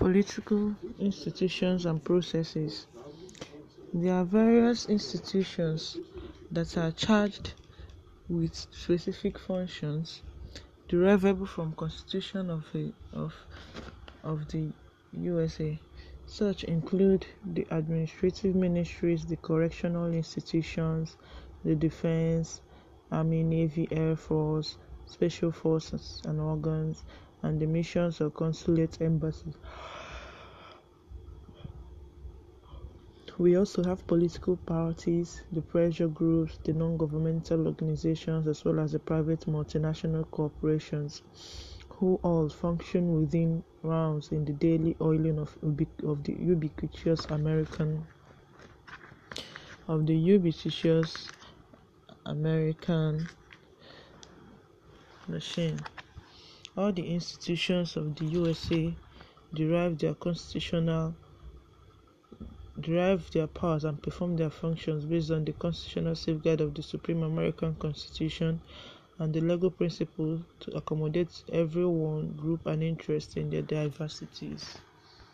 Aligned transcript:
Political 0.00 0.76
institutions 0.98 1.84
and 1.84 2.02
processes. 2.02 2.86
There 3.92 4.14
are 4.14 4.24
various 4.24 4.88
institutions 4.88 5.98
that 6.50 6.78
are 6.78 6.90
charged 6.90 7.52
with 8.26 8.54
specific 8.54 9.38
functions 9.38 10.22
derivable 10.88 11.44
from 11.44 11.74
constitution 11.74 12.48
of, 12.48 12.64
a, 12.74 12.94
of, 13.12 13.34
of 14.24 14.48
the 14.48 14.72
USA. 15.12 15.78
Such 16.24 16.64
include 16.64 17.26
the 17.44 17.66
administrative 17.70 18.54
ministries, 18.54 19.26
the 19.26 19.36
correctional 19.36 20.14
institutions, 20.14 21.18
the 21.62 21.74
defense, 21.74 22.62
army, 23.12 23.42
navy, 23.42 23.86
air 23.90 24.16
force, 24.16 24.78
special 25.10 25.52
forces 25.52 26.20
and 26.24 26.40
organs, 26.40 27.04
and 27.42 27.60
the 27.60 27.66
missions 27.66 28.20
or 28.20 28.30
consulate 28.30 29.00
embassies. 29.00 29.54
We 33.38 33.56
also 33.56 33.82
have 33.84 34.06
political 34.06 34.56
parties, 34.58 35.42
the 35.50 35.62
pressure 35.62 36.08
groups, 36.08 36.58
the 36.64 36.74
non 36.74 36.98
governmental 36.98 37.66
organizations, 37.66 38.46
as 38.46 38.64
well 38.64 38.80
as 38.80 38.92
the 38.92 38.98
private 39.00 39.46
multinational 39.46 40.30
corporations, 40.30 41.22
who 41.88 42.20
all 42.22 42.48
function 42.50 43.14
within 43.20 43.64
rounds 43.82 44.32
in 44.32 44.44
the 44.44 44.52
daily 44.52 44.96
oiling 45.00 45.38
of, 45.38 45.56
of 45.62 46.22
the 46.24 46.34
ubiquitous 46.38 47.26
American 47.30 48.06
of 49.88 50.06
the 50.06 50.16
ubiquitous 50.16 51.32
American 52.26 53.28
machine. 55.30 55.86
All 56.76 56.92
the 56.92 57.06
institutions 57.06 57.96
of 57.96 58.14
the 58.16 58.26
USA 58.26 58.98
derive 59.54 59.98
their 59.98 60.14
constitutional 60.14 61.16
derive 62.78 63.30
their 63.32 63.46
powers 63.46 63.84
and 63.84 64.02
perform 64.02 64.36
their 64.36 64.50
functions 64.50 65.04
based 65.04 65.30
on 65.30 65.44
the 65.44 65.52
constitutional 65.52 66.14
safeguard 66.14 66.60
of 66.60 66.74
the 66.74 66.82
Supreme 66.82 67.22
American 67.22 67.74
Constitution 67.76 68.62
and 69.18 69.34
the 69.34 69.40
legal 69.40 69.70
principle 69.70 70.42
to 70.60 70.70
accommodate 70.76 71.44
everyone, 71.52 72.32
group, 72.34 72.66
and 72.66 72.82
interest 72.82 73.36
in 73.36 73.50
their 73.50 73.62
diversities. 73.62 74.80